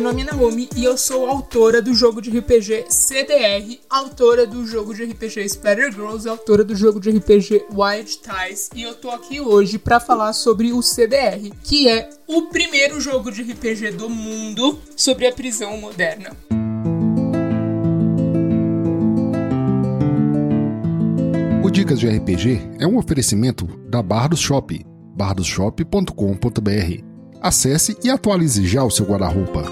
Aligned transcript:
nome 0.00 0.22
é 0.22 0.24
Naomi 0.24 0.68
e 0.76 0.84
eu 0.84 0.96
sou 0.96 1.26
autora 1.26 1.82
do 1.82 1.92
jogo 1.92 2.22
de 2.22 2.30
RPG 2.30 2.86
CDR, 2.88 3.78
autora 3.90 4.46
do 4.46 4.64
jogo 4.66 4.94
de 4.94 5.04
RPG 5.04 5.44
Splatter 5.46 5.92
Girls, 5.92 6.28
autora 6.28 6.62
do 6.62 6.76
jogo 6.76 7.00
de 7.00 7.10
RPG 7.10 7.66
Wild 7.72 8.18
Ties 8.18 8.70
e 8.74 8.82
eu 8.82 8.94
tô 8.94 9.10
aqui 9.10 9.40
hoje 9.40 9.78
para 9.78 9.98
falar 9.98 10.32
sobre 10.32 10.72
o 10.72 10.80
CDR, 10.80 11.50
que 11.64 11.88
é 11.88 12.08
o 12.26 12.42
primeiro 12.42 13.00
jogo 13.00 13.32
de 13.32 13.42
RPG 13.42 13.92
do 13.92 14.08
mundo 14.08 14.78
sobre 14.96 15.26
a 15.26 15.32
prisão 15.32 15.76
moderna. 15.76 16.30
O 21.64 21.70
Dicas 21.70 21.98
de 21.98 22.08
RPG 22.08 22.60
é 22.78 22.86
um 22.86 22.96
oferecimento 22.96 23.66
da 23.88 24.02
Bardos 24.02 24.38
Shop, 24.38 24.86
bardosshop.com.br. 25.16 27.15
Acesse 27.40 27.96
e 28.02 28.10
atualize 28.10 28.66
já 28.66 28.82
o 28.82 28.90
seu 28.90 29.06
guarda-roupa. 29.06 29.62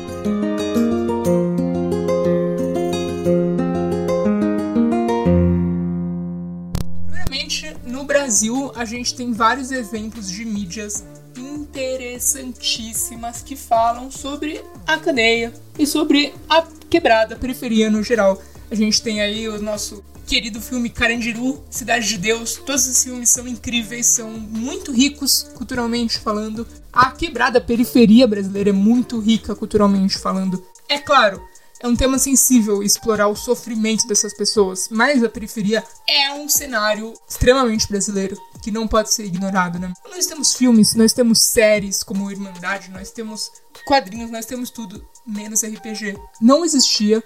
Primeiramente, 7.06 7.76
no 7.86 8.04
Brasil, 8.04 8.70
a 8.74 8.84
gente 8.84 9.14
tem 9.14 9.32
vários 9.32 9.72
exemplos 9.72 10.30
de 10.30 10.44
mídias 10.44 11.04
interessantíssimas 11.36 13.42
que 13.42 13.56
falam 13.56 14.10
sobre 14.10 14.62
a 14.86 14.98
cadeia 14.98 15.52
e 15.78 15.86
sobre 15.86 16.32
a 16.48 16.62
quebrada, 16.88 17.34
a 17.34 17.38
periferia 17.38 17.90
no 17.90 18.02
geral. 18.02 18.40
A 18.70 18.74
gente 18.74 19.02
tem 19.02 19.20
aí 19.20 19.48
o 19.48 19.60
nosso 19.60 20.02
querido 20.26 20.60
filme 20.60 20.88
Carandiru, 20.88 21.62
Cidade 21.70 22.08
de 22.08 22.18
Deus. 22.18 22.54
Todos 22.56 22.86
esses 22.86 23.04
filmes 23.04 23.28
são 23.28 23.46
incríveis, 23.46 24.06
são 24.06 24.30
muito 24.30 24.90
ricos 24.90 25.46
culturalmente 25.54 26.18
falando. 26.18 26.66
A 26.92 27.10
quebrada 27.10 27.60
periferia 27.60 28.26
brasileira 28.26 28.70
é 28.70 28.72
muito 28.72 29.20
rica 29.20 29.54
culturalmente 29.54 30.18
falando. 30.18 30.64
É 30.88 30.98
claro, 30.98 31.42
é 31.80 31.86
um 31.86 31.94
tema 31.94 32.18
sensível 32.18 32.82
explorar 32.82 33.28
o 33.28 33.36
sofrimento 33.36 34.06
dessas 34.06 34.32
pessoas, 34.32 34.88
mas 34.90 35.22
a 35.22 35.28
periferia 35.28 35.84
é 36.08 36.32
um 36.32 36.48
cenário 36.48 37.12
extremamente 37.28 37.86
brasileiro 37.86 38.36
que 38.62 38.70
não 38.70 38.88
pode 38.88 39.12
ser 39.12 39.26
ignorado, 39.26 39.78
né? 39.78 39.92
Nós 40.10 40.24
temos 40.24 40.54
filmes, 40.54 40.94
nós 40.94 41.12
temos 41.12 41.42
séries 41.42 42.02
como 42.02 42.30
Irmandade, 42.30 42.90
nós 42.90 43.10
temos 43.10 43.50
quadrinhos, 43.86 44.30
nós 44.30 44.46
temos 44.46 44.70
tudo, 44.70 45.06
menos 45.26 45.62
RPG. 45.62 46.18
Não 46.40 46.64
existia 46.64 47.22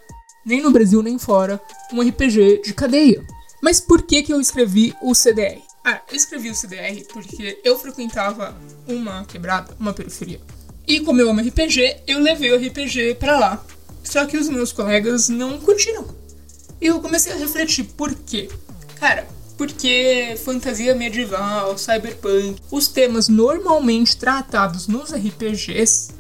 nem 0.49 0.63
no 0.63 0.71
Brasil 0.71 1.03
nem 1.03 1.19
fora, 1.19 1.61
um 1.93 2.01
RPG 2.01 2.63
de 2.65 2.75
cadeia. 2.75 3.25
Mas 3.63 3.81
por 3.81 4.03
que, 4.03 4.23
que 4.23 4.33
eu 4.33 4.41
escrevi 4.41 4.95
o 5.03 5.15
CDR? 5.15 5.61
Ah, 5.85 6.01
eu 6.11 6.17
escrevi 6.17 6.51
o 6.51 6.55
CDR 6.55 7.05
porque 7.13 7.61
eu 7.63 7.79
frequentava 7.79 8.57
uma 8.87 9.25
quebrada, 9.25 9.77
uma 9.79 9.93
periferia. 9.93 10.41
E 10.87 11.01
como 11.01 11.21
eu 11.21 11.31
amo 11.31 11.41
RPG, 11.41 11.99
eu 12.07 12.19
levei 12.19 12.53
o 12.53 12.57
RPG 12.57 13.17
para 13.17 13.39
lá. 13.39 13.65
Só 14.03 14.25
que 14.25 14.39
os 14.39 14.49
meus 14.49 14.73
colegas 14.73 15.29
não 15.29 15.59
curtiram. 15.59 16.07
E 16.81 16.87
eu 16.87 17.01
comecei 17.01 17.33
a 17.33 17.37
refletir 17.37 17.85
por 17.85 18.15
quê. 18.15 18.49
Cara, 18.99 19.27
porque 19.59 20.35
fantasia 20.45 20.95
medieval, 20.95 21.77
cyberpunk, 21.77 22.57
os 22.71 22.89
temas 22.89 23.29
normalmente 23.29 24.17
tratados 24.17 24.87
nos 24.87 25.13
RPGs 25.13 26.11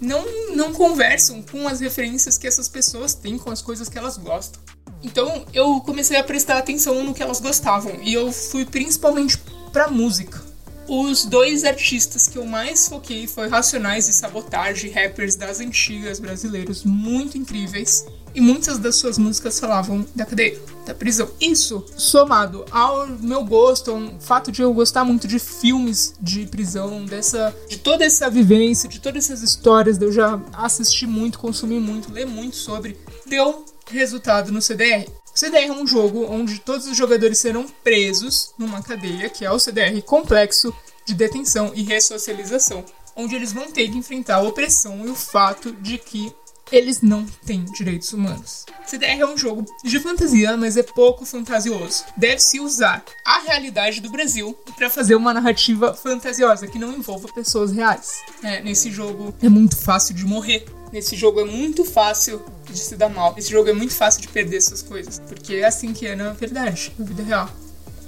não, 0.00 0.24
não 0.54 0.72
conversam 0.72 1.42
com 1.42 1.66
as 1.68 1.80
referências 1.80 2.38
que 2.38 2.46
essas 2.46 2.68
pessoas 2.68 3.14
têm, 3.14 3.38
com 3.38 3.50
as 3.50 3.62
coisas 3.62 3.88
que 3.88 3.98
elas 3.98 4.16
gostam. 4.16 4.60
Então 5.02 5.44
eu 5.52 5.80
comecei 5.80 6.16
a 6.16 6.24
prestar 6.24 6.58
atenção 6.58 7.04
no 7.04 7.14
que 7.14 7.22
elas 7.22 7.40
gostavam 7.40 8.00
e 8.02 8.12
eu 8.12 8.32
fui 8.32 8.64
principalmente 8.64 9.38
pra 9.72 9.88
música. 9.88 10.45
Os 10.88 11.24
dois 11.24 11.64
artistas 11.64 12.28
que 12.28 12.38
eu 12.38 12.46
mais 12.46 12.86
foquei 12.86 13.26
foi 13.26 13.48
Racionais 13.48 14.08
e 14.08 14.12
Sabotagem, 14.12 14.90
rappers 14.90 15.34
das 15.34 15.58
antigas 15.58 16.20
brasileiros, 16.20 16.84
muito 16.84 17.36
incríveis. 17.36 18.06
E 18.34 18.40
muitas 18.40 18.78
das 18.78 18.96
suas 18.96 19.16
músicas 19.16 19.58
falavam 19.58 20.06
da 20.14 20.26
cadeia, 20.26 20.60
da 20.84 20.94
prisão. 20.94 21.28
Isso, 21.40 21.84
somado 21.96 22.66
ao 22.70 23.08
meu 23.08 23.42
gosto, 23.42 23.90
ao 23.90 24.20
fato 24.20 24.52
de 24.52 24.60
eu 24.60 24.72
gostar 24.74 25.04
muito 25.04 25.26
de 25.26 25.38
filmes 25.38 26.14
de 26.20 26.44
prisão, 26.46 27.04
dessa, 27.06 27.54
de 27.66 27.78
toda 27.78 28.04
essa 28.04 28.28
vivência, 28.28 28.88
de 28.88 29.00
todas 29.00 29.24
essas 29.24 29.42
histórias, 29.42 30.00
eu 30.00 30.12
já 30.12 30.38
assistir 30.52 31.06
muito, 31.06 31.38
consumir 31.38 31.80
muito, 31.80 32.12
ler 32.12 32.26
muito 32.26 32.56
sobre, 32.56 32.98
deu 33.26 33.64
resultado 33.90 34.52
no 34.52 34.60
CDR. 34.60 35.06
CDR 35.36 35.68
é 35.68 35.72
um 35.72 35.86
jogo 35.86 36.24
onde 36.30 36.58
todos 36.60 36.86
os 36.86 36.96
jogadores 36.96 37.36
serão 37.36 37.68
presos 37.84 38.54
numa 38.56 38.82
cadeia, 38.82 39.28
que 39.28 39.44
é 39.44 39.50
o 39.50 39.58
CDR 39.58 40.00
complexo 40.00 40.74
de 41.04 41.12
detenção 41.12 41.72
e 41.74 41.82
ressocialização, 41.82 42.82
onde 43.14 43.34
eles 43.34 43.52
vão 43.52 43.70
ter 43.70 43.90
que 43.90 43.98
enfrentar 43.98 44.36
a 44.36 44.42
opressão 44.42 45.06
e 45.06 45.10
o 45.10 45.14
fato 45.14 45.72
de 45.72 45.98
que 45.98 46.34
eles 46.70 47.00
não 47.00 47.24
têm 47.44 47.64
direitos 47.64 48.12
humanos. 48.12 48.64
CDR 48.86 49.20
é 49.20 49.26
um 49.26 49.36
jogo 49.36 49.64
de 49.84 49.98
fantasia, 50.00 50.56
mas 50.56 50.76
é 50.76 50.82
pouco 50.82 51.24
fantasioso. 51.24 52.04
Deve-se 52.16 52.60
usar 52.60 53.04
a 53.24 53.40
realidade 53.40 54.00
do 54.00 54.10
Brasil 54.10 54.56
para 54.76 54.90
fazer 54.90 55.14
uma 55.14 55.32
narrativa 55.32 55.94
fantasiosa 55.94 56.66
que 56.66 56.78
não 56.78 56.92
envolva 56.92 57.28
pessoas 57.32 57.72
reais. 57.72 58.12
É, 58.42 58.60
nesse 58.62 58.90
jogo 58.90 59.34
é 59.42 59.48
muito 59.48 59.76
fácil 59.76 60.14
de 60.14 60.24
morrer. 60.24 60.66
Nesse 60.92 61.16
jogo 61.16 61.40
é 61.40 61.44
muito 61.44 61.84
fácil 61.84 62.42
de 62.70 62.78
se 62.78 62.96
dar 62.96 63.08
mal. 63.08 63.34
Esse 63.36 63.50
jogo 63.50 63.68
é 63.68 63.72
muito 63.72 63.94
fácil 63.94 64.22
de 64.22 64.28
perder 64.28 64.56
essas 64.56 64.82
coisas, 64.82 65.20
porque 65.28 65.56
é 65.56 65.66
assim 65.66 65.92
que 65.92 66.06
é 66.06 66.14
na 66.14 66.32
verdade, 66.32 66.92
na 66.98 67.04
vida 67.04 67.22
real. 67.22 67.50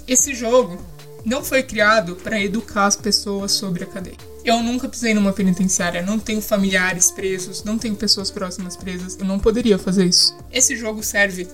Esse 0.07 0.35
jogo 0.35 0.79
não 1.25 1.45
foi 1.45 1.63
criado 1.63 2.17
para 2.17 2.41
educar 2.41 2.87
as 2.87 2.97
pessoas 2.97 3.53
sobre 3.53 3.85
a 3.85 3.87
cadeia. 3.87 4.17
Eu 4.45 4.63
nunca 4.63 4.89
pisei 4.89 5.13
numa 5.13 5.33
penitenciária, 5.33 6.03
não 6.03 6.19
tenho 6.19 6.41
familiares 6.41 7.11
presos, 7.11 7.65
não 7.65 7.77
tenho 7.77 7.95
pessoas 7.97 8.31
próximas 8.31 8.77
presas, 8.77 9.19
eu 9.19 9.27
não 9.27 9.39
poderia 9.39 9.79
fazer 9.79 10.07
isso. 10.07 10.37
Esse 10.51 10.77
jogo 10.77 11.03
serve 11.03 11.47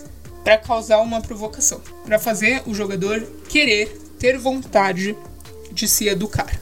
para 0.44 0.58
causar 0.58 1.00
uma 1.00 1.20
provocação, 1.20 1.80
para 2.04 2.19
fazer 2.19 2.62
o 2.66 2.75
jogador 2.75 3.20
querer 3.48 3.88
ter 4.19 4.38
vontade 4.38 5.16
de 5.72 5.88
se 5.88 6.06
educar 6.06 6.60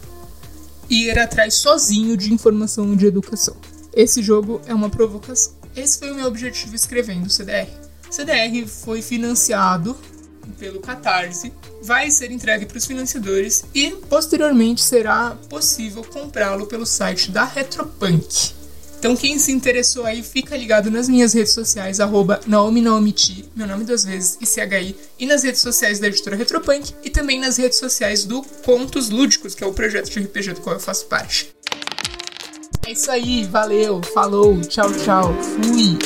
e 0.88 1.08
ir 1.08 1.19
atrás 1.19 1.54
sozinho 1.54 2.16
de 2.16 2.32
informação 2.32 2.94
de 2.96 3.06
educação. 3.06 3.56
Esse 3.94 4.22
jogo 4.22 4.60
é 4.66 4.74
uma 4.74 4.88
provocação. 4.88 5.52
Esse 5.76 5.98
foi 5.98 6.12
o 6.12 6.14
meu 6.14 6.26
objetivo 6.26 6.74
escrevendo 6.74 7.26
o 7.26 7.30
CDR. 7.30 7.69
O 8.08 8.12
CDR 8.12 8.66
foi 8.66 9.02
financiado 9.02 9.96
pelo 10.58 10.80
Catarse, 10.80 11.53
vai 11.82 12.10
ser 12.10 12.30
entregue 12.30 12.66
para 12.66 12.78
os 12.78 12.86
financiadores 12.86 13.64
e 13.75 13.91
posteriormente 14.08 14.80
será 14.80 15.36
possível 15.48 16.04
comprá-lo 16.04 16.66
pelo 16.66 16.86
site 16.86 17.30
da 17.30 17.44
Retropunk. 17.44 18.62
Então 19.02 19.16
quem 19.16 19.36
se 19.36 19.50
interessou 19.50 20.06
aí, 20.06 20.22
fica 20.22 20.56
ligado 20.56 20.88
nas 20.88 21.08
minhas 21.08 21.32
redes 21.32 21.52
sociais, 21.52 21.98
arroba 21.98 22.41
Naomi 22.47 22.81
Naomiti, 22.81 23.44
meu 23.56 23.66
nome 23.66 23.82
duas 23.82 24.04
vezes, 24.04 24.38
e 24.41 24.47
CHI, 24.47 24.94
e 25.19 25.26
nas 25.26 25.42
redes 25.42 25.60
sociais 25.60 25.98
da 25.98 26.06
editora 26.06 26.36
Retropunk, 26.36 26.94
e 27.02 27.10
também 27.10 27.41
nas 27.41 27.56
redes 27.56 27.78
sociais 27.78 28.25
do 28.25 28.44
Contos 28.64 29.10
Lúdicos, 29.10 29.56
que 29.56 29.64
é 29.64 29.66
o 29.66 29.72
projeto 29.72 30.08
de 30.08 30.20
RPG 30.20 30.52
do 30.52 30.60
qual 30.60 30.76
eu 30.76 30.81
faço 30.81 31.06
parte. 31.06 31.52
É 32.86 32.92
isso 32.92 33.10
aí, 33.10 33.44
valeu, 33.44 34.00
falou, 34.14 34.60
tchau, 34.60 34.92
tchau, 34.92 35.34
fui! 35.42 35.98